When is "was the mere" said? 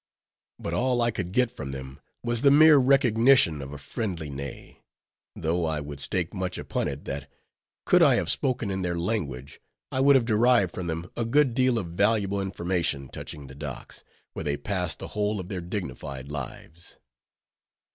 2.23-2.77